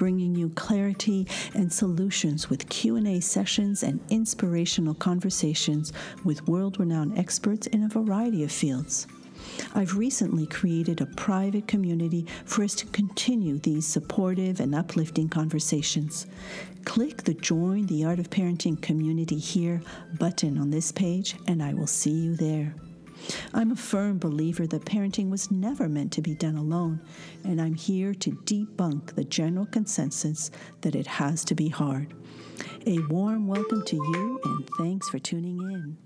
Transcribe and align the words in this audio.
bringing 0.00 0.34
you 0.34 0.48
clarity 0.48 1.26
and 1.52 1.70
solutions 1.70 2.48
with 2.48 2.70
Q&A 2.70 3.20
sessions 3.20 3.82
and 3.82 4.00
inspirational 4.08 4.94
conversations 4.94 5.92
with 6.24 6.48
world-renowned 6.48 7.18
experts 7.18 7.66
in 7.66 7.84
a 7.84 7.88
variety 7.88 8.42
of 8.42 8.50
fields. 8.50 9.06
I've 9.74 9.98
recently 9.98 10.46
created 10.46 11.02
a 11.02 11.06
private 11.06 11.68
community 11.68 12.24
for 12.46 12.64
us 12.64 12.74
to 12.76 12.86
continue 12.86 13.58
these 13.58 13.86
supportive 13.86 14.58
and 14.58 14.74
uplifting 14.74 15.28
conversations. 15.28 16.26
Click 16.86 17.24
the 17.24 17.34
Join 17.34 17.84
the 17.84 18.06
Art 18.06 18.20
of 18.20 18.30
Parenting 18.30 18.80
Community 18.80 19.36
Here 19.36 19.82
button 20.18 20.56
on 20.56 20.70
this 20.70 20.90
page, 20.92 21.36
and 21.46 21.62
I 21.62 21.74
will 21.74 21.86
see 21.86 22.12
you 22.12 22.36
there. 22.36 22.74
I'm 23.52 23.70
a 23.72 23.76
firm 23.76 24.18
believer 24.18 24.66
that 24.66 24.84
parenting 24.84 25.30
was 25.30 25.50
never 25.50 25.88
meant 25.88 26.12
to 26.12 26.22
be 26.22 26.34
done 26.34 26.56
alone, 26.56 27.00
and 27.44 27.60
I'm 27.60 27.74
here 27.74 28.14
to 28.14 28.30
debunk 28.30 29.14
the 29.14 29.24
general 29.24 29.66
consensus 29.66 30.50
that 30.82 30.94
it 30.94 31.06
has 31.06 31.44
to 31.46 31.54
be 31.54 31.68
hard. 31.68 32.14
A 32.86 32.98
warm 33.08 33.46
welcome 33.46 33.84
to 33.84 33.96
you, 33.96 34.40
and 34.44 34.68
thanks 34.78 35.08
for 35.08 35.18
tuning 35.18 35.60
in. 35.60 35.96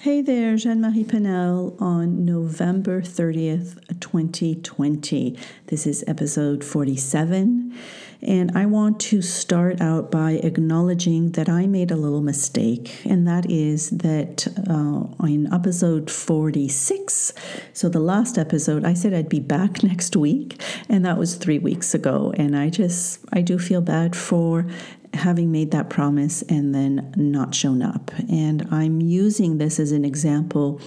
Hey 0.00 0.22
there, 0.22 0.54
Jeanne 0.54 0.80
Marie 0.80 1.02
Paynel 1.02 1.80
on 1.82 2.24
November 2.24 3.02
30th, 3.02 3.80
2020. 3.98 5.36
This 5.66 5.88
is 5.88 6.04
episode 6.06 6.62
47. 6.62 7.76
And 8.20 8.56
I 8.56 8.66
want 8.66 8.98
to 9.00 9.22
start 9.22 9.80
out 9.80 10.10
by 10.10 10.32
acknowledging 10.32 11.32
that 11.32 11.48
I 11.48 11.66
made 11.66 11.90
a 11.90 11.96
little 11.96 12.20
mistake, 12.20 13.00
and 13.04 13.28
that 13.28 13.48
is 13.48 13.90
that 13.90 14.48
uh, 14.68 15.24
in 15.24 15.52
episode 15.52 16.10
46, 16.10 17.32
so 17.72 17.88
the 17.88 18.00
last 18.00 18.36
episode, 18.36 18.84
I 18.84 18.94
said 18.94 19.14
I'd 19.14 19.28
be 19.28 19.40
back 19.40 19.82
next 19.82 20.16
week, 20.16 20.60
and 20.88 21.04
that 21.04 21.16
was 21.16 21.36
three 21.36 21.58
weeks 21.58 21.94
ago. 21.94 22.32
And 22.36 22.56
I 22.56 22.70
just, 22.70 23.20
I 23.32 23.40
do 23.40 23.58
feel 23.58 23.80
bad 23.80 24.16
for 24.16 24.66
having 25.14 25.50
made 25.50 25.70
that 25.70 25.88
promise 25.88 26.42
and 26.42 26.74
then 26.74 27.12
not 27.16 27.54
shown 27.54 27.82
up. 27.82 28.10
And 28.28 28.66
I'm 28.70 29.00
using 29.00 29.58
this 29.58 29.80
as 29.80 29.92
an 29.92 30.04
example 30.04 30.80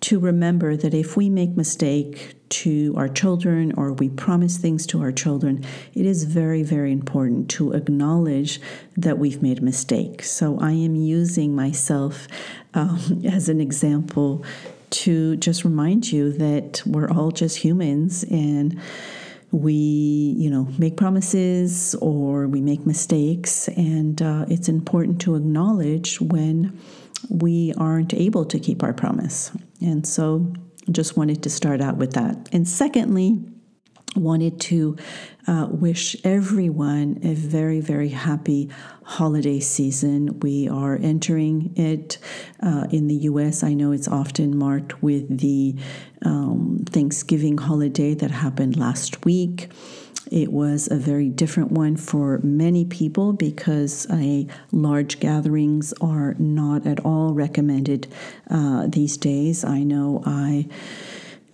to 0.00 0.18
remember 0.18 0.76
that 0.76 0.94
if 0.94 1.16
we 1.16 1.28
make 1.28 1.56
mistake 1.56 2.34
to 2.48 2.94
our 2.96 3.08
children 3.08 3.72
or 3.76 3.92
we 3.92 4.08
promise 4.08 4.56
things 4.56 4.86
to 4.86 5.00
our 5.02 5.12
children, 5.12 5.64
it 5.94 6.06
is 6.06 6.24
very, 6.24 6.62
very 6.62 6.92
important 6.92 7.50
to 7.50 7.72
acknowledge 7.72 8.60
that 8.96 9.18
we've 9.18 9.42
made 9.42 9.58
a 9.58 9.62
mistake. 9.62 10.22
So 10.22 10.58
I 10.60 10.72
am 10.72 10.94
using 10.94 11.54
myself 11.54 12.28
um, 12.74 13.22
as 13.24 13.48
an 13.48 13.60
example 13.60 14.44
to 14.90 15.36
just 15.36 15.64
remind 15.64 16.10
you 16.10 16.32
that 16.32 16.82
we're 16.86 17.10
all 17.10 17.30
just 17.30 17.58
humans 17.58 18.24
and 18.24 18.80
we 19.50 19.72
you 20.36 20.50
know 20.50 20.68
make 20.78 20.96
promises 20.96 21.94
or 22.02 22.46
we 22.46 22.60
make 22.60 22.84
mistakes 22.86 23.68
and 23.68 24.20
uh, 24.20 24.44
it's 24.48 24.68
important 24.68 25.20
to 25.20 25.34
acknowledge 25.36 26.20
when 26.20 26.78
we 27.28 27.72
aren't 27.76 28.14
able 28.14 28.44
to 28.44 28.58
keep 28.58 28.82
our 28.82 28.92
promise. 28.92 29.50
And 29.80 30.06
so 30.06 30.52
just 30.90 31.16
wanted 31.16 31.42
to 31.42 31.50
start 31.50 31.80
out 31.80 31.96
with 31.96 32.12
that. 32.12 32.48
And 32.52 32.66
secondly, 32.66 33.44
wanted 34.16 34.60
to 34.60 34.96
uh, 35.46 35.66
wish 35.70 36.16
everyone 36.24 37.20
a 37.22 37.34
very, 37.34 37.80
very 37.80 38.10
happy 38.10 38.70
holiday 39.02 39.60
season. 39.60 40.40
We 40.40 40.68
are 40.68 40.96
entering 40.96 41.72
it 41.76 42.18
uh, 42.62 42.86
in 42.90 43.08
the 43.08 43.14
US. 43.14 43.62
I 43.62 43.74
know 43.74 43.92
it's 43.92 44.08
often 44.08 44.56
marked 44.56 45.02
with 45.02 45.38
the 45.38 45.76
um, 46.22 46.84
Thanksgiving 46.88 47.58
holiday 47.58 48.14
that 48.14 48.30
happened 48.30 48.76
last 48.76 49.24
week. 49.24 49.70
It 50.30 50.52
was 50.52 50.90
a 50.90 50.96
very 50.96 51.30
different 51.30 51.72
one 51.72 51.96
for 51.96 52.38
many 52.42 52.84
people 52.84 53.32
because 53.32 54.06
a 54.12 54.46
large 54.72 55.20
gatherings 55.20 55.94
are 56.00 56.34
not 56.38 56.86
at 56.86 57.00
all 57.00 57.32
recommended 57.32 58.08
uh, 58.50 58.86
these 58.86 59.16
days. 59.16 59.64
I 59.64 59.82
know 59.82 60.22
I 60.26 60.68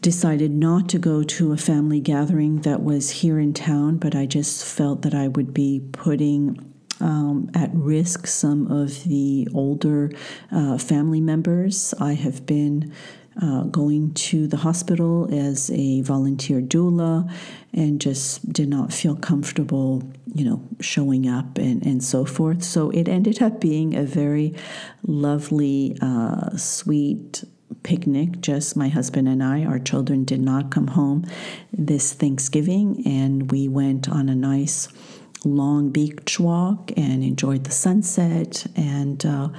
decided 0.04 0.50
not 0.50 0.87
to 0.91 0.98
go 0.98 1.22
to 1.22 1.53
a 1.53 1.56
family 1.56 1.98
gathering 1.98 2.60
that 2.60 2.82
was 2.82 3.09
here 3.09 3.38
in 3.38 3.54
town, 3.54 3.97
but 3.97 4.15
I 4.15 4.26
just 4.26 4.62
felt 4.62 5.00
that 5.00 5.15
I 5.15 5.28
would 5.28 5.54
be 5.54 5.81
putting 5.92 6.75
um, 7.00 7.50
at 7.54 7.70
risk 7.72 8.26
some 8.26 8.70
of 8.70 9.03
the 9.04 9.48
older 9.54 10.10
uh, 10.53 10.76
family 10.76 11.22
members. 11.22 11.94
I 11.98 12.12
have 12.12 12.44
been 12.44 12.92
uh, 13.41 13.62
going 13.62 14.12
to 14.12 14.47
the 14.47 14.59
hospital 14.59 15.26
as 15.32 15.70
a 15.70 16.03
volunteer 16.03 16.60
doula 16.60 17.26
and 17.72 17.98
just 17.98 18.53
did 18.53 18.69
not 18.69 18.92
feel 18.92 19.16
comfortable, 19.16 20.03
you 20.34 20.44
know, 20.44 20.62
showing 20.81 21.26
up 21.26 21.56
and, 21.56 21.82
and 21.86 22.04
so 22.04 22.26
forth. 22.26 22.62
So 22.62 22.91
it 22.91 23.09
ended 23.09 23.41
up 23.41 23.59
being 23.59 23.97
a 23.97 24.03
very 24.03 24.54
lovely, 25.03 25.97
uh, 26.03 26.59
sweet 26.59 27.42
picnic, 27.84 28.41
just 28.41 28.77
my 28.77 28.89
husband 28.89 29.28
and 29.28 29.43
I. 29.43 29.65
Our 29.65 29.78
children 29.78 30.25
did 30.25 30.41
not 30.41 30.72
come 30.72 30.89
home 30.89 31.25
this 31.72 32.12
Thanksgiving, 32.12 33.06
and 33.06 33.53
we 33.53 33.69
went 33.69 34.09
on 34.09 34.28
a 34.28 34.34
nice 34.34 34.89
long 35.45 35.91
beach 35.91 36.41
walk 36.41 36.91
and 36.97 37.22
enjoyed 37.22 37.65
the 37.65 37.71
sunset 37.71 38.67
and 38.75 39.25
uh, 39.25 39.50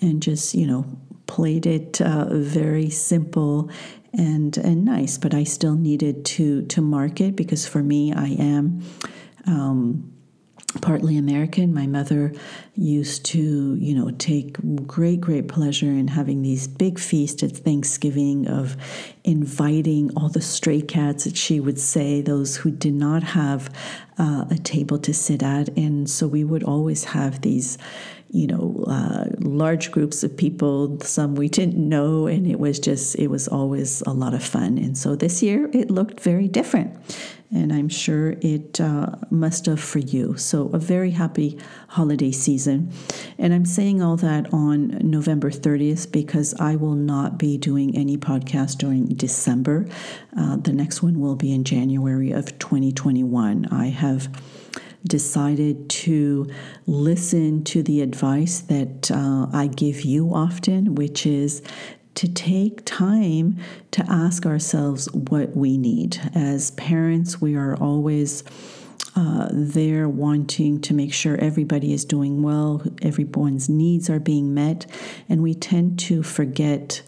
and 0.00 0.22
just 0.22 0.54
you 0.54 0.66
know 0.66 0.86
played 1.26 1.66
it 1.66 2.00
uh, 2.00 2.26
very 2.30 2.88
simple 2.88 3.70
and 4.14 4.56
and 4.58 4.84
nice, 4.84 5.18
but 5.18 5.34
I 5.34 5.44
still 5.44 5.74
needed 5.74 6.24
to 6.26 6.62
to 6.66 6.80
mark 6.80 7.20
it 7.20 7.36
because 7.36 7.66
for 7.66 7.82
me, 7.82 8.12
I 8.12 8.28
am. 8.28 8.82
Um, 9.46 10.13
partly 10.80 11.16
American. 11.16 11.72
My 11.72 11.86
mother 11.86 12.32
used 12.74 13.24
to, 13.26 13.74
you 13.76 13.94
know, 13.94 14.10
take 14.12 14.56
great, 14.86 15.20
great 15.20 15.48
pleasure 15.48 15.90
in 15.90 16.08
having 16.08 16.42
these 16.42 16.66
big 16.66 16.98
feasts 16.98 17.42
at 17.42 17.52
Thanksgiving 17.52 18.48
of 18.48 18.76
inviting 19.24 20.10
all 20.16 20.28
the 20.28 20.42
stray 20.42 20.80
cats 20.80 21.24
that 21.24 21.36
she 21.36 21.60
would 21.60 21.78
say, 21.78 22.20
those 22.20 22.56
who 22.56 22.70
did 22.70 22.94
not 22.94 23.22
have 23.22 23.72
uh, 24.18 24.44
a 24.50 24.56
table 24.56 24.98
to 24.98 25.14
sit 25.14 25.42
at. 25.42 25.68
And 25.76 26.08
so 26.08 26.26
we 26.26 26.44
would 26.44 26.64
always 26.64 27.04
have 27.04 27.40
these 27.40 27.78
you 28.34 28.48
know, 28.48 28.84
uh, 28.88 29.26
large 29.38 29.92
groups 29.92 30.24
of 30.24 30.36
people, 30.36 31.00
some 31.02 31.36
we 31.36 31.48
didn't 31.48 31.76
know, 31.76 32.26
and 32.26 32.48
it 32.48 32.58
was 32.58 32.80
just, 32.80 33.14
it 33.16 33.28
was 33.28 33.46
always 33.46 34.02
a 34.08 34.10
lot 34.10 34.34
of 34.34 34.42
fun. 34.42 34.76
And 34.76 34.98
so 34.98 35.14
this 35.14 35.40
year 35.40 35.70
it 35.72 35.88
looked 35.88 36.18
very 36.18 36.48
different, 36.48 36.98
and 37.52 37.72
I'm 37.72 37.88
sure 37.88 38.32
it 38.40 38.80
uh, 38.80 39.06
must 39.30 39.66
have 39.66 39.78
for 39.78 40.00
you. 40.00 40.36
So 40.36 40.68
a 40.72 40.80
very 40.80 41.12
happy 41.12 41.60
holiday 41.90 42.32
season. 42.32 42.90
And 43.38 43.54
I'm 43.54 43.64
saying 43.64 44.02
all 44.02 44.16
that 44.16 44.52
on 44.52 44.98
November 45.08 45.52
30th 45.52 46.10
because 46.10 46.54
I 46.54 46.74
will 46.74 46.96
not 46.96 47.38
be 47.38 47.56
doing 47.56 47.96
any 47.96 48.16
podcast 48.16 48.78
during 48.78 49.06
December. 49.14 49.86
Uh, 50.36 50.56
the 50.56 50.72
next 50.72 51.04
one 51.04 51.20
will 51.20 51.36
be 51.36 51.52
in 51.52 51.62
January 51.62 52.32
of 52.32 52.58
2021. 52.58 53.68
I 53.70 53.90
have 53.90 54.28
decided 55.06 55.88
to 55.90 56.46
listen 56.86 57.62
to 57.64 57.82
the 57.82 58.00
advice 58.00 58.60
that 58.60 59.10
uh, 59.10 59.46
I 59.52 59.66
give 59.66 60.02
you 60.02 60.34
often, 60.34 60.94
which 60.94 61.26
is 61.26 61.62
to 62.14 62.32
take 62.32 62.84
time 62.84 63.58
to 63.90 64.04
ask 64.08 64.46
ourselves 64.46 65.12
what 65.12 65.56
we 65.56 65.76
need. 65.76 66.18
As 66.34 66.70
parents, 66.72 67.40
we 67.40 67.56
are 67.56 67.76
always 67.76 68.44
uh, 69.16 69.48
there 69.52 70.08
wanting 70.08 70.80
to 70.80 70.94
make 70.94 71.12
sure 71.12 71.36
everybody 71.36 71.92
is 71.92 72.04
doing 72.04 72.42
well, 72.42 72.82
everyone's 73.02 73.68
needs 73.68 74.08
are 74.10 74.20
being 74.20 74.54
met, 74.54 74.86
and 75.28 75.42
we 75.42 75.54
tend 75.54 75.98
to 76.00 76.22
forget 76.22 77.02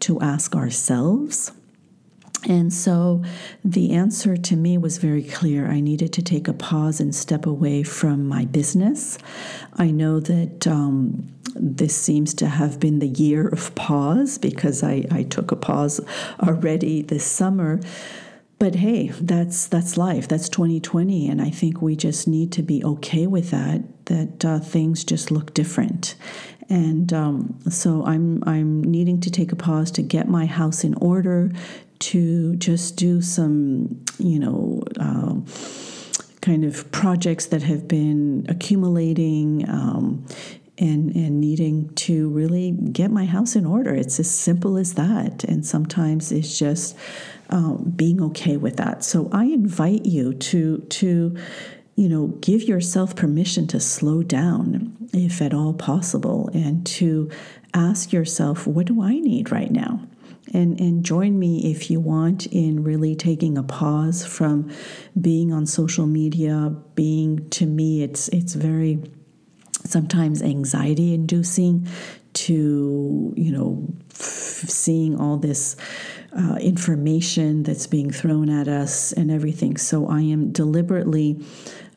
to 0.00 0.20
ask 0.20 0.54
ourselves 0.54 1.52
and 2.46 2.72
so 2.72 3.22
the 3.64 3.92
answer 3.92 4.36
to 4.36 4.56
me 4.56 4.78
was 4.78 4.98
very 4.98 5.24
clear. 5.24 5.68
I 5.68 5.80
needed 5.80 6.12
to 6.14 6.22
take 6.22 6.46
a 6.46 6.52
pause 6.52 7.00
and 7.00 7.14
step 7.14 7.44
away 7.44 7.82
from 7.82 8.26
my 8.26 8.44
business. 8.44 9.18
I 9.74 9.90
know 9.90 10.20
that 10.20 10.66
um, 10.66 11.26
this 11.54 11.96
seems 11.96 12.34
to 12.34 12.46
have 12.46 12.78
been 12.78 13.00
the 13.00 13.08
year 13.08 13.48
of 13.48 13.74
pause 13.74 14.38
because 14.38 14.82
I, 14.82 15.04
I 15.10 15.24
took 15.24 15.50
a 15.50 15.56
pause 15.56 16.00
already 16.40 17.02
this 17.02 17.24
summer. 17.24 17.80
but 18.58 18.76
hey, 18.76 19.08
that's 19.20 19.66
that's 19.66 19.96
life. 19.96 20.28
That's 20.28 20.48
2020, 20.48 21.28
and 21.28 21.42
I 21.42 21.50
think 21.50 21.82
we 21.82 21.94
just 21.96 22.26
need 22.26 22.52
to 22.52 22.62
be 22.62 22.82
okay 22.84 23.26
with 23.26 23.50
that. 23.50 23.82
That 24.06 24.44
uh, 24.44 24.60
things 24.60 25.04
just 25.04 25.30
look 25.30 25.52
different, 25.52 26.14
and 26.68 27.12
um, 27.12 27.58
so 27.68 28.04
I'm 28.06 28.42
I'm 28.46 28.82
needing 28.82 29.20
to 29.22 29.30
take 29.30 29.52
a 29.52 29.56
pause 29.56 29.90
to 29.92 30.02
get 30.02 30.28
my 30.28 30.46
house 30.46 30.84
in 30.84 30.94
order, 30.94 31.50
to 32.00 32.56
just 32.56 32.96
do 32.96 33.20
some, 33.22 34.04
you 34.18 34.38
know. 34.38 34.82
Uh, 34.98 35.36
kind 36.46 36.64
of 36.64 36.92
projects 36.92 37.46
that 37.46 37.62
have 37.64 37.88
been 37.88 38.46
accumulating 38.48 39.68
um, 39.68 40.24
and 40.78 41.14
and 41.16 41.40
needing 41.40 41.92
to 41.94 42.28
really 42.28 42.70
get 42.70 43.10
my 43.10 43.24
house 43.24 43.56
in 43.56 43.66
order. 43.66 43.94
It's 43.94 44.20
as 44.20 44.30
simple 44.30 44.76
as 44.76 44.94
that, 44.94 45.42
and 45.44 45.66
sometimes 45.66 46.30
it's 46.30 46.56
just 46.56 46.96
um, 47.50 47.92
being 47.96 48.22
okay 48.22 48.56
with 48.56 48.76
that. 48.76 49.02
So 49.02 49.28
I 49.32 49.46
invite 49.46 50.06
you 50.06 50.34
to 50.34 50.78
to 50.78 51.36
you 51.96 52.08
know 52.08 52.28
give 52.40 52.62
yourself 52.62 53.16
permission 53.16 53.66
to 53.68 53.80
slow 53.80 54.22
down 54.22 54.92
if 55.12 55.40
at 55.42 55.54
all 55.54 55.72
possible, 55.72 56.48
and 56.54 56.86
to 56.86 57.30
ask 57.74 58.12
yourself, 58.12 58.66
what 58.66 58.86
do 58.86 59.02
I 59.02 59.18
need 59.18 59.50
right 59.50 59.70
now? 59.70 60.00
And 60.54 60.80
and 60.80 61.04
join 61.04 61.38
me 61.38 61.70
if 61.70 61.90
you 61.90 62.00
want 62.00 62.46
in 62.46 62.84
really 62.84 63.14
taking 63.14 63.58
a 63.58 63.62
pause 63.62 64.24
from 64.24 64.70
being 65.20 65.52
on 65.52 65.66
social 65.66 66.06
media. 66.06 66.74
Being 66.94 67.48
to 67.50 67.66
me 67.66 68.02
it's 68.02 68.28
it's 68.28 68.54
very 68.54 69.02
sometimes 69.84 70.42
anxiety 70.42 71.14
inducing 71.14 71.86
to 72.32 73.32
you 73.36 73.52
know 73.52 73.86
f- 74.10 74.68
seeing 74.68 75.18
all 75.18 75.36
this 75.36 75.76
uh, 76.36 76.56
information 76.56 77.62
that's 77.62 77.86
being 77.86 78.10
thrown 78.10 78.50
at 78.50 78.68
us 78.68 79.12
and 79.12 79.30
everything. 79.30 79.76
So 79.76 80.06
i 80.08 80.20
am 80.20 80.52
deliberately 80.52 81.42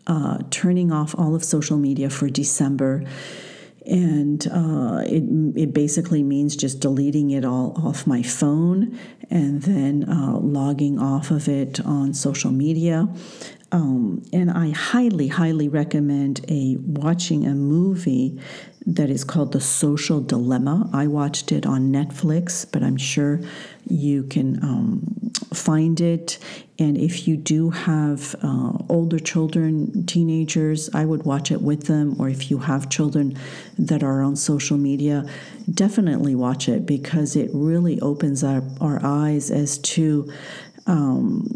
uh, 0.08 0.40
turning 0.50 0.92
off 0.92 1.14
all 1.18 1.36
of 1.36 1.44
social 1.44 1.78
media 1.78 2.10
for 2.10 2.30
december 2.30 3.04
and 3.86 4.48
uh, 4.48 5.04
it, 5.06 5.24
it 5.56 5.74
basically 5.74 6.24
means 6.24 6.56
just 6.56 6.80
deleting 6.80 7.32
it 7.32 7.46
all 7.46 7.74
off 7.84 8.06
my 8.06 8.22
phone 8.22 8.98
and 9.30 9.62
then 9.64 10.08
uh, 10.10 10.38
logging 10.40 11.00
off 11.00 11.32
of 11.32 11.48
it 11.48 11.80
on 11.86 12.14
social 12.14 12.52
media. 12.52 13.08
Um, 13.72 14.24
and 14.34 14.50
I 14.50 14.72
highly, 14.72 15.28
highly 15.28 15.70
recommend 15.70 16.44
a 16.50 16.78
watching 16.78 17.46
a 17.46 17.54
movie 17.54 18.40
that 18.86 19.10
is 19.10 19.24
called 19.24 19.52
The 19.52 19.62
Social 19.62 20.22
Dilemma. 20.22 20.90
I 20.92 21.06
watched 21.06 21.52
it 21.52 21.66
on 21.66 21.92
Netflix, 21.92 22.66
but 22.70 22.82
I'm 22.82 22.98
sure 22.98 23.40
you 23.88 24.24
can 24.24 24.64
um, 24.64 25.32
find 25.54 26.02
it. 26.02 26.40
And 26.80 26.98
if 26.98 27.28
you 27.28 27.38
do 27.38 27.70
have 27.70 28.36
uh, 28.42 28.72
older 28.90 29.20
children, 29.20 30.06
teenagers, 30.06 30.90
I 30.94 31.06
would 31.06 31.24
watch 31.24 31.52
it 31.52 31.62
with 31.62 31.84
them. 31.86 32.20
Or 32.20 32.30
if 32.30 32.50
you 32.50 32.60
have 32.60 32.90
children 32.90 33.38
that 33.78 34.02
are 34.02 34.24
on 34.24 34.36
social 34.36 34.78
media, 34.78 35.26
definitely 35.72 36.34
watch 36.34 36.68
it 36.68 36.86
because 36.88 37.36
it 37.36 37.52
really 37.54 38.00
opens 38.00 38.44
up 38.44 38.64
our 38.82 39.00
eyes 39.04 39.52
as 39.52 39.78
to 39.80 40.32
um, 40.88 41.48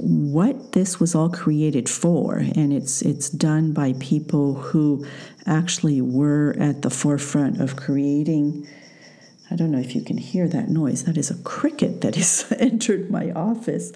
what 0.00 0.72
this 0.72 0.98
was 0.98 1.14
all 1.14 1.30
created 1.30 1.88
for, 1.88 2.38
and 2.38 2.72
it's 2.72 3.02
it's 3.02 3.28
done 3.30 3.72
by 3.72 3.94
people 4.00 4.54
who 4.54 5.06
actually 5.46 6.00
were 6.00 6.56
at 6.58 6.82
the 6.82 6.90
forefront 6.90 7.60
of 7.60 7.76
creating. 7.76 8.66
I 9.52 9.56
don't 9.56 9.72
know 9.72 9.80
if 9.80 9.96
you 9.96 10.02
can 10.02 10.16
hear 10.16 10.46
that 10.48 10.68
noise. 10.68 11.04
That 11.04 11.18
is 11.18 11.30
a 11.30 11.42
cricket 11.42 12.02
that 12.02 12.14
has 12.14 12.52
entered 12.58 13.10
my 13.10 13.32
office. 13.32 13.92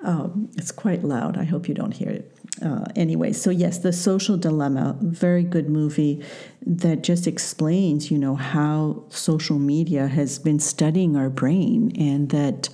Um, 0.00 0.50
it's 0.56 0.70
quite 0.70 1.02
loud. 1.02 1.38
I 1.38 1.44
hope 1.44 1.66
you 1.66 1.74
don't 1.74 1.92
hear 1.92 2.10
it. 2.10 2.32
Uh, 2.62 2.84
anyway, 2.96 3.32
so 3.32 3.50
yes, 3.50 3.78
The 3.78 3.92
Social 3.92 4.36
Dilemma, 4.36 4.96
very 5.00 5.44
good 5.44 5.68
movie 5.68 6.24
that 6.66 7.02
just 7.02 7.26
explains, 7.26 8.10
you 8.10 8.18
know, 8.18 8.34
how 8.34 9.04
social 9.08 9.58
media 9.58 10.08
has 10.08 10.38
been 10.38 10.58
studying 10.58 11.16
our 11.16 11.30
brain 11.30 11.92
and 11.96 12.30
that 12.30 12.68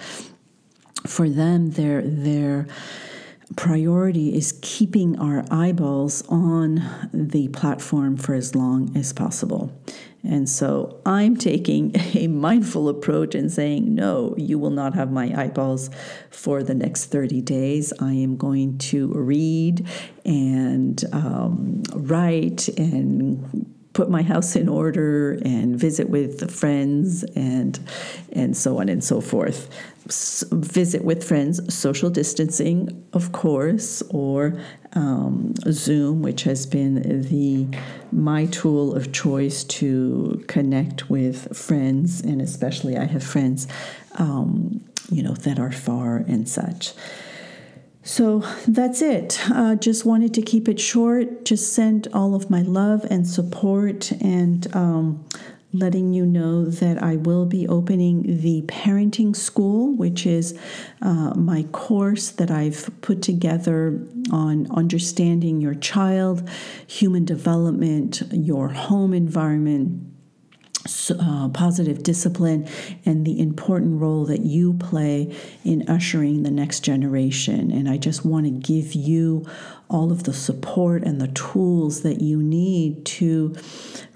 for 1.07 1.29
them, 1.29 1.71
their 1.73 2.03
their 2.03 2.67
priority 3.57 4.35
is 4.35 4.59
keeping 4.63 5.19
our 5.19 5.45
eyeballs 5.51 6.23
on 6.29 6.83
the 7.13 7.49
platform 7.49 8.17
for 8.17 8.35
as 8.35 8.55
long 8.55 8.97
as 8.97 9.13
possible. 9.13 9.73
And 10.23 10.49
so 10.49 11.01
I'm 11.05 11.37
taking 11.37 11.93
a 12.15 12.29
mindful 12.29 12.89
approach 12.89 13.35
and 13.35 13.53
saying, 13.53 13.95
no, 13.95 14.35
you 14.39 14.59
will 14.59 14.71
not 14.71 14.95
have 14.95 15.13
my 15.13 15.33
eyeballs 15.39 15.91
for 16.31 16.63
the 16.63 16.75
next 16.75 17.07
30 17.07 17.43
days. 17.43 17.93
I 18.01 18.15
am 18.15 18.37
going 18.37 18.79
to 18.79 19.09
read 19.09 19.87
and 20.25 21.05
um, 21.13 21.83
write 21.93 22.69
and 22.69 23.74
put 23.95 24.11
my 24.11 24.23
house 24.23 24.57
in 24.57 24.69
order 24.69 25.39
and 25.45 25.77
visit 25.79 26.11
with 26.11 26.51
friends 26.51 27.23
and 27.35 27.79
and 28.33 28.57
so 28.57 28.81
on 28.81 28.89
and 28.89 29.03
so 29.03 29.21
forth. 29.21 29.71
S- 30.07 30.45
visit 30.53 31.05
with 31.05 31.25
friends, 31.25 31.75
social 31.75 32.11
distancing, 32.11 33.07
of 33.15 33.33
course, 33.33 34.03
or 34.11 34.61
um, 34.93 35.55
Zoom, 35.71 36.21
which 36.21 36.43
has 36.43 36.67
been 36.67 37.23
the 37.23 37.69
my 38.13 38.47
tool 38.47 38.95
of 38.95 39.13
choice 39.13 39.65
to 39.65 40.45
connect 40.49 41.09
with 41.09 41.57
friends, 41.57 42.21
and 42.21 42.43
especially 42.43 42.99
I 42.99 43.05
have 43.07 43.25
friends, 43.25 43.67
um, 44.17 44.85
you 45.11 45.23
know, 45.23 45.35
that 45.35 45.59
are 45.59 45.73
far 45.73 46.17
and 46.17 46.49
such. 46.49 46.93
So 48.05 48.41
that's 48.69 49.01
it. 49.01 49.41
Uh, 49.51 49.77
just 49.77 50.05
wanted 50.05 50.35
to 50.35 50.43
keep 50.43 50.69
it 50.69 50.79
short. 50.79 51.47
Just 51.47 51.73
send 51.73 52.07
all 52.13 52.35
of 52.35 52.51
my 52.51 52.61
love 52.61 53.05
and 53.09 53.27
support 53.27 54.13
and 54.13 54.75
um, 54.77 55.25
letting 55.73 56.13
you 56.13 56.27
know 56.27 56.67
that 56.67 57.03
I 57.03 57.17
will 57.17 57.47
be 57.47 57.67
opening 57.67 58.43
the 58.43 58.61
parenting 58.69 59.35
school, 59.35 59.97
which 59.97 60.27
is 60.27 60.57
uh, 61.01 61.33
my 61.35 61.63
course 61.73 62.31
that 62.31 62.51
I've 62.51 62.91
put 63.01 63.23
together 63.23 63.99
on 64.31 64.71
understanding 64.71 65.63
your 65.63 65.75
child, 65.75 66.47
human 66.87 67.25
development, 67.25 68.23
your 68.31 68.69
home 68.69 69.15
environment 69.15 70.14
uh, 71.19 71.49
positive 71.49 72.03
discipline 72.03 72.69
and 73.07 73.25
the 73.25 73.41
important 73.41 74.01
role 74.01 74.27
that 74.27 74.41
you 74.41 74.75
play 74.75 75.35
in 75.65 75.89
ushering 75.89 76.43
the 76.43 76.51
next 76.51 76.81
generation. 76.81 77.71
And 77.71 77.89
I 77.89 77.97
just 77.97 78.25
want 78.25 78.45
to 78.47 78.51
give 78.51 78.95
you 78.95 79.47
all 79.89 80.11
of 80.11 80.25
the 80.25 80.33
support 80.33 81.03
and 81.03 81.21
the 81.21 81.29
tools 81.29 82.03
that 82.03 82.21
you 82.21 82.43
need 82.43 83.05
to 83.05 83.55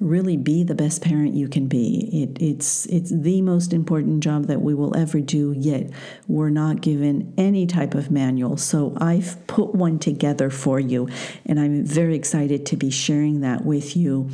really 0.01 0.37
be 0.37 0.65
the 0.65 0.75
best 0.75 1.03
parent 1.03 1.35
you 1.35 1.49
can 1.49 1.69
be. 1.69 2.09
It, 2.13 2.43
it's 2.43 2.87
it's 2.87 3.11
the 3.11 3.43
most 3.43 3.73
important 3.73 4.23
job 4.23 4.47
that 4.47 4.61
we 4.61 4.75
will 4.75 4.97
ever 4.97 5.21
do. 5.21 5.55
Yet 5.57 5.91
we're 6.27 6.51
not 6.51 6.81
given 6.81 7.33
any 7.37 7.67
type 7.67 7.95
of 7.95 8.11
manual. 8.11 8.57
So 8.57 8.95
I've 8.99 9.47
put 9.47 9.75
one 9.75 9.99
together 9.99 10.51
for 10.51 10.81
you, 10.81 11.09
and 11.47 11.61
I'm 11.61 11.85
very 11.85 12.15
excited 12.17 12.67
to 12.67 12.77
be 12.77 12.91
sharing 12.91 13.41
that 13.41 13.65
with 13.65 13.97
you 13.97 14.31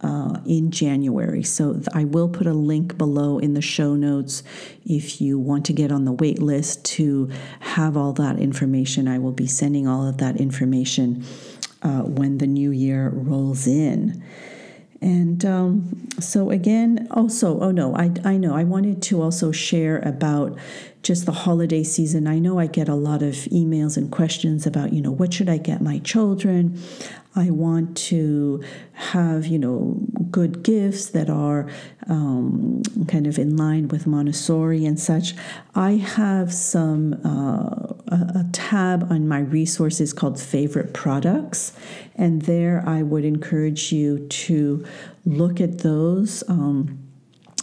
uh, 0.00 0.40
in 0.46 0.70
January. 0.70 1.42
So 1.42 1.80
I 1.92 2.04
will 2.04 2.28
put 2.28 2.46
a 2.46 2.52
link 2.52 2.98
below 2.98 3.38
in 3.38 3.54
the 3.54 3.62
show 3.62 3.94
notes 3.94 4.42
if 4.84 5.20
you 5.20 5.38
want 5.38 5.64
to 5.66 5.72
get 5.72 5.90
on 5.90 6.04
the 6.04 6.12
wait 6.12 6.40
list 6.42 6.84
to 6.96 7.30
have 7.60 7.96
all 7.96 8.12
that 8.14 8.38
information. 8.38 9.08
I 9.08 9.18
will 9.18 9.32
be 9.32 9.46
sending 9.46 9.86
all 9.86 10.06
of 10.06 10.18
that 10.18 10.36
information 10.36 11.24
uh, 11.82 12.02
when 12.02 12.38
the 12.38 12.46
new 12.46 12.70
year 12.70 13.10
rolls 13.10 13.66
in. 13.66 14.22
And 15.00 15.44
um, 15.44 16.08
so, 16.18 16.50
again, 16.50 17.08
also, 17.10 17.60
oh 17.60 17.70
no, 17.70 17.94
I, 17.94 18.10
I 18.24 18.38
know, 18.38 18.54
I 18.54 18.64
wanted 18.64 19.02
to 19.02 19.20
also 19.20 19.52
share 19.52 19.98
about 19.98 20.56
just 21.02 21.26
the 21.26 21.32
holiday 21.32 21.82
season. 21.82 22.26
I 22.26 22.38
know 22.38 22.58
I 22.58 22.66
get 22.66 22.88
a 22.88 22.94
lot 22.94 23.22
of 23.22 23.34
emails 23.52 23.98
and 23.98 24.10
questions 24.10 24.66
about, 24.66 24.94
you 24.94 25.02
know, 25.02 25.10
what 25.10 25.34
should 25.34 25.50
I 25.50 25.58
get 25.58 25.82
my 25.82 25.98
children? 25.98 26.80
I 27.36 27.50
want 27.50 27.96
to 28.08 28.62
have, 28.92 29.46
you 29.46 29.58
know, 29.58 29.96
good 30.30 30.62
gifts 30.62 31.06
that 31.10 31.28
are 31.28 31.68
um, 32.08 32.82
kind 33.08 33.26
of 33.26 33.38
in 33.38 33.56
line 33.56 33.88
with 33.88 34.06
Montessori 34.06 34.84
and 34.84 34.98
such. 34.98 35.34
I 35.74 35.92
have 35.92 36.52
some 36.52 37.14
uh, 37.24 37.94
a, 38.14 38.46
tab 38.52 39.10
on 39.10 39.26
my 39.26 39.40
resources 39.40 40.12
called 40.12 40.40
favorite 40.40 40.94
products, 40.94 41.72
and 42.14 42.42
there 42.42 42.82
I 42.86 43.02
would 43.02 43.24
encourage 43.24 43.90
you 43.90 44.26
to 44.28 44.84
look 45.24 45.60
at 45.60 45.78
those. 45.78 46.44
Um, 46.48 47.03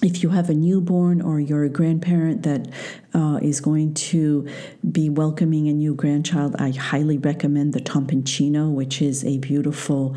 if 0.01 0.23
you 0.23 0.29
have 0.29 0.49
a 0.49 0.53
newborn 0.53 1.21
or 1.21 1.39
you're 1.39 1.63
a 1.63 1.69
grandparent 1.69 2.43
that 2.43 2.67
uh, 3.13 3.39
is 3.41 3.61
going 3.61 3.93
to 3.93 4.47
be 4.91 5.09
welcoming 5.09 5.67
a 5.67 5.73
new 5.73 5.93
grandchild, 5.93 6.55
I 6.57 6.71
highly 6.71 7.17
recommend 7.17 7.73
the 7.73 7.79
Topponcino, 7.79 8.71
which 8.71 9.01
is 9.01 9.23
a 9.23 9.37
beautiful 9.37 10.15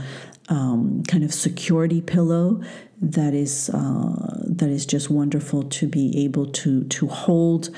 um, 0.49 1.03
kind 1.09 1.25
of 1.25 1.33
security 1.33 2.00
pillow 2.00 2.62
that 3.00 3.35
is 3.35 3.71
uh, 3.71 4.43
that 4.47 4.71
is 4.71 4.87
just 4.87 5.11
wonderful 5.11 5.64
to 5.64 5.87
be 5.87 6.25
able 6.25 6.47
to 6.47 6.85
to 6.85 7.07
hold 7.07 7.71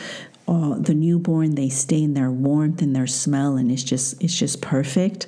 uh, 0.48 0.74
the 0.78 0.94
newborn 0.94 1.54
they 1.54 1.68
stay 1.68 2.02
in 2.02 2.14
their 2.14 2.30
warmth 2.30 2.82
and 2.82 2.94
their 2.94 3.06
smell, 3.06 3.56
and 3.56 3.70
it's 3.70 3.82
just 3.82 4.22
it's 4.22 4.36
just 4.36 4.60
perfect. 4.60 5.26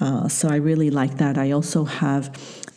Uh, 0.00 0.28
so 0.28 0.48
I 0.48 0.56
really 0.56 0.90
like 0.90 1.18
that. 1.18 1.36
I 1.36 1.50
also 1.50 1.84
have 1.84 2.28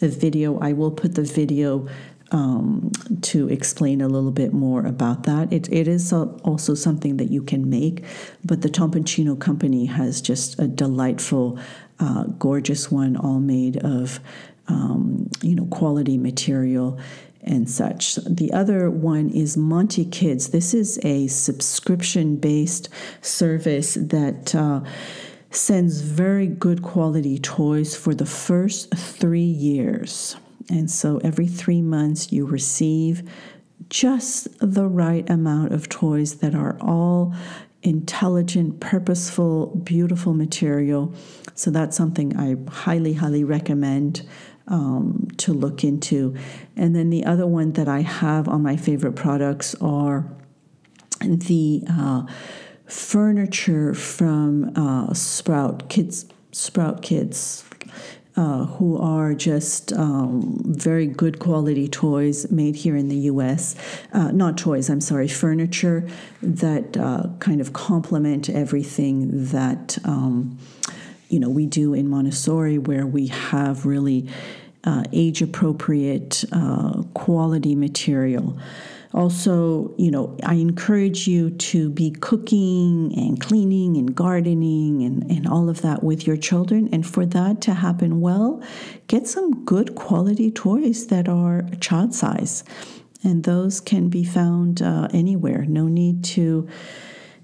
a 0.01 0.07
video. 0.07 0.59
I 0.59 0.73
will 0.73 0.91
put 0.91 1.15
the 1.15 1.23
video 1.23 1.87
um, 2.31 2.91
to 3.21 3.49
explain 3.49 4.01
a 4.01 4.07
little 4.07 4.31
bit 4.31 4.53
more 4.53 4.85
about 4.85 5.23
that. 5.23 5.51
It, 5.51 5.71
it 5.71 5.87
is 5.87 6.11
also 6.13 6.73
something 6.73 7.17
that 7.17 7.29
you 7.29 7.41
can 7.43 7.69
make, 7.69 8.03
but 8.43 8.61
the 8.61 8.69
Topponcino 8.69 9.39
company 9.39 9.85
has 9.85 10.21
just 10.21 10.59
a 10.59 10.67
delightful, 10.67 11.59
uh, 11.99 12.23
gorgeous 12.23 12.89
one, 12.89 13.17
all 13.17 13.39
made 13.39 13.77
of 13.77 14.19
um, 14.67 15.29
you 15.41 15.55
know 15.55 15.65
quality 15.65 16.17
material 16.17 16.99
and 17.43 17.69
such. 17.69 18.15
The 18.15 18.53
other 18.53 18.89
one 18.89 19.29
is 19.29 19.57
Monti 19.57 20.05
Kids. 20.05 20.49
This 20.49 20.73
is 20.73 20.99
a 21.03 21.27
subscription 21.27 22.37
based 22.37 22.89
service 23.21 23.95
that. 23.95 24.55
Uh, 24.55 24.81
sends 25.53 25.99
very 25.99 26.47
good 26.47 26.81
quality 26.81 27.37
toys 27.37 27.93
for 27.93 28.15
the 28.15 28.25
first 28.25 28.89
three 28.95 29.41
years. 29.41 30.37
And 30.71 30.89
so 30.89 31.19
every 31.23 31.47
three 31.47 31.81
months, 31.81 32.31
you 32.31 32.45
receive 32.45 33.29
just 33.89 34.47
the 34.59 34.87
right 34.87 35.29
amount 35.29 35.73
of 35.73 35.89
toys 35.89 36.35
that 36.35 36.55
are 36.55 36.77
all 36.79 37.35
intelligent, 37.83 38.79
purposeful, 38.79 39.67
beautiful 39.83 40.33
material. 40.33 41.13
So 41.55 41.71
that's 41.71 41.97
something 41.97 42.37
I 42.37 42.55
highly, 42.71 43.13
highly 43.13 43.43
recommend 43.43 44.27
um, 44.67 45.27
to 45.37 45.51
look 45.51 45.83
into. 45.83 46.35
And 46.77 46.95
then 46.95 47.09
the 47.09 47.25
other 47.25 47.45
one 47.45 47.73
that 47.73 47.89
I 47.89 48.01
have 48.01 48.47
on 48.47 48.63
my 48.63 48.77
favorite 48.77 49.15
products 49.15 49.75
are 49.81 50.25
the 51.19 51.83
uh, 51.89 52.25
furniture 52.85 53.93
from 53.93 54.71
uh, 54.75 55.13
Sprout 55.13 55.89
Kids. 55.89 56.25
Sprout 56.51 57.01
Kids 57.01 57.65
uh, 58.35 58.65
who 58.65 58.97
are 58.97 59.33
just 59.33 59.91
um, 59.93 60.61
very 60.65 61.05
good 61.05 61.39
quality 61.39 61.87
toys 61.87 62.49
made 62.51 62.75
here 62.75 62.95
in 62.95 63.09
the 63.09 63.15
US. 63.31 63.75
Uh, 64.13 64.31
not 64.31 64.57
toys, 64.57 64.89
I'm 64.89 65.01
sorry, 65.01 65.27
furniture 65.27 66.07
that 66.41 66.95
uh, 66.97 67.27
kind 67.39 67.61
of 67.61 67.73
complement 67.73 68.49
everything 68.49 69.45
that. 69.47 69.97
Um, 70.05 70.57
you 71.29 71.39
know, 71.39 71.49
we 71.49 71.65
do 71.65 71.93
in 71.93 72.09
Montessori, 72.09 72.77
where 72.77 73.07
we 73.07 73.27
have 73.27 73.85
really 73.85 74.27
uh, 74.83 75.03
age 75.13 75.41
appropriate 75.41 76.43
uh, 76.51 77.03
quality 77.13 77.73
material. 77.73 78.59
Also, 79.13 79.93
you 79.97 80.09
know, 80.09 80.37
I 80.43 80.55
encourage 80.55 81.27
you 81.27 81.49
to 81.49 81.89
be 81.89 82.11
cooking 82.11 83.13
and 83.15 83.39
cleaning 83.41 83.97
and 83.97 84.15
gardening 84.15 85.03
and, 85.03 85.29
and 85.29 85.47
all 85.47 85.69
of 85.69 85.81
that 85.81 86.01
with 86.03 86.25
your 86.25 86.37
children. 86.37 86.89
And 86.93 87.05
for 87.05 87.25
that 87.25 87.61
to 87.61 87.73
happen 87.73 88.21
well, 88.21 88.63
get 89.07 89.27
some 89.27 89.65
good 89.65 89.95
quality 89.95 90.49
toys 90.49 91.07
that 91.07 91.27
are 91.27 91.65
child 91.81 92.13
size. 92.15 92.63
And 93.23 93.43
those 93.43 93.79
can 93.79 94.09
be 94.09 94.23
found 94.23 94.81
uh, 94.81 95.07
anywhere. 95.13 95.65
No 95.65 95.87
need 95.87 96.23
to 96.25 96.67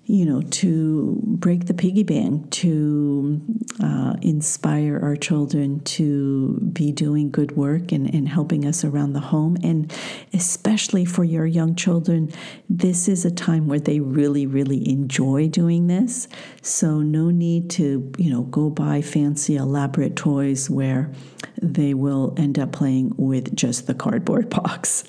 you 0.10 0.26
know, 0.26 0.42
to 0.42 1.20
break 1.26 1.66
the 1.66 1.74
piggy 1.74 2.04
bank, 2.04 2.50
to 2.50 3.42
uh, 3.84 4.16
inspire 4.22 4.98
our 5.04 5.18
children 5.18 5.82
to 5.82 6.58
be 6.72 6.94
doing 6.94 7.30
good 7.30 7.58
work 7.58 7.92
and, 7.92 8.14
and 8.14 8.30
helping 8.30 8.66
us 8.66 8.86
around 8.86 9.12
the 9.12 9.20
home. 9.20 9.58
And 9.64 9.94
especially 10.34 11.04
for 11.04 11.26
your 11.26 11.46
young 11.46 11.76
children, 11.76 12.32
this 12.70 13.10
is 13.10 13.26
a 13.26 13.32
time 13.32 13.68
where 13.68 13.82
they 13.82 14.00
really, 14.00 14.46
really 14.46 14.90
enjoy 14.90 15.50
doing 15.50 15.88
this. 15.88 16.30
So, 16.62 17.02
no 17.02 17.30
need 17.30 17.70
to, 17.72 18.10
you 18.18 18.32
know, 18.32 18.44
go 18.44 18.70
buy 18.70 19.02
fancy, 19.02 19.58
elaborate 19.58 20.16
toys 20.16 20.70
where 20.70 21.12
they 21.62 21.94
will 21.94 22.34
end 22.38 22.60
up 22.60 22.72
playing 22.72 23.14
with 23.18 23.56
just 23.56 23.88
the 23.88 23.94
cardboard 23.94 24.50
box. 24.62 25.04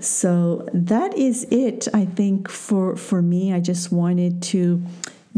so, 0.00 0.68
that 0.72 1.16
is 1.16 1.44
it, 1.50 1.88
I 1.94 2.04
think, 2.04 2.48
for, 2.48 2.96
for 2.96 3.22
me. 3.22 3.52
I 3.52 3.60
just 3.60 3.92
wanted 3.92 4.42
to 4.44 4.82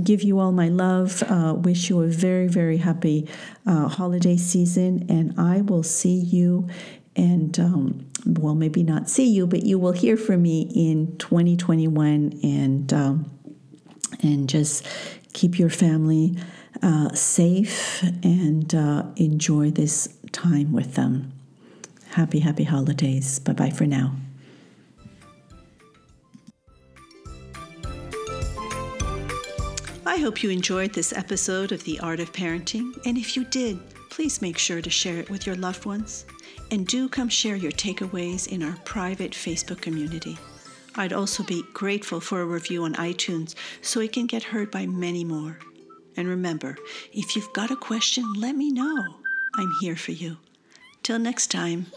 give 0.02 0.22
you 0.22 0.38
all 0.38 0.52
my 0.52 0.68
love, 0.68 1.22
uh, 1.24 1.54
wish 1.56 1.90
you 1.90 2.00
a 2.02 2.06
very, 2.06 2.48
very 2.48 2.78
happy 2.78 3.28
uh, 3.66 3.88
holiday 3.88 4.36
season, 4.36 5.06
and 5.08 5.38
I 5.38 5.60
will 5.60 5.82
see 5.82 6.16
you. 6.16 6.68
And 7.16 7.58
um, 7.58 8.06
well, 8.24 8.54
maybe 8.54 8.82
not 8.82 9.10
see 9.10 9.28
you, 9.28 9.46
but 9.46 9.64
you 9.64 9.78
will 9.78 9.92
hear 9.92 10.16
from 10.16 10.42
me 10.42 10.70
in 10.74 11.16
2021, 11.18 12.40
and 12.42 12.92
um, 12.92 13.30
and 14.22 14.48
just 14.48 14.86
keep 15.32 15.58
your 15.58 15.70
family 15.70 16.36
uh, 16.82 17.10
safe 17.10 18.02
and 18.22 18.74
uh, 18.74 19.04
enjoy 19.16 19.70
this 19.70 20.08
time 20.32 20.72
with 20.72 20.94
them. 20.94 21.32
Happy, 22.10 22.40
happy 22.40 22.64
holidays. 22.64 23.38
Bye 23.38 23.52
bye 23.52 23.70
for 23.70 23.86
now. 23.86 24.14
I 30.06 30.16
hope 30.16 30.42
you 30.42 30.50
enjoyed 30.50 30.92
this 30.92 31.12
episode 31.12 31.70
of 31.70 31.84
The 31.84 32.00
Art 32.00 32.18
of 32.18 32.32
Parenting, 32.32 32.98
and 33.06 33.16
if 33.16 33.36
you 33.36 33.44
did, 33.44 33.78
please 34.10 34.42
make 34.42 34.58
sure 34.58 34.82
to 34.82 34.90
share 34.90 35.18
it 35.18 35.30
with 35.30 35.46
your 35.46 35.56
loved 35.56 35.84
ones. 35.86 36.26
And 36.72 36.86
do 36.86 37.08
come 37.08 37.28
share 37.28 37.56
your 37.56 37.72
takeaways 37.72 38.48
in 38.48 38.62
our 38.62 38.76
private 38.84 39.32
Facebook 39.32 39.80
community. 39.80 40.36
I'd 40.96 41.12
also 41.12 41.44
be 41.44 41.62
grateful 41.74 42.20
for 42.20 42.40
a 42.40 42.44
review 42.44 42.84
on 42.84 42.94
iTunes 42.94 43.54
so 43.82 44.00
it 44.00 44.12
can 44.12 44.26
get 44.26 44.42
heard 44.42 44.70
by 44.70 44.86
many 44.86 45.24
more. 45.24 45.58
And 46.16 46.28
remember, 46.28 46.76
if 47.12 47.36
you've 47.36 47.52
got 47.52 47.70
a 47.70 47.76
question, 47.76 48.24
let 48.36 48.56
me 48.56 48.72
know. 48.72 49.19
I'm 49.54 49.72
here 49.80 49.96
for 49.96 50.12
you. 50.12 50.38
Till 51.02 51.18
next 51.18 51.50
time. 51.50 51.86